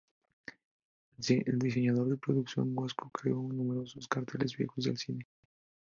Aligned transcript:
El 1.29 1.59
diseñador 1.59 2.09
de 2.09 2.17
producción, 2.17 2.75
Wasco, 2.75 3.11
creó 3.11 3.35
numerosos 3.35 4.07
carteles 4.07 4.57
viejos 4.57 4.85
de 4.85 4.97
cine. 4.97 5.27